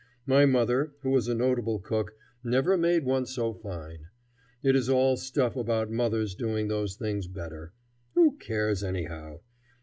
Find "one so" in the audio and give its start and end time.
3.05-3.53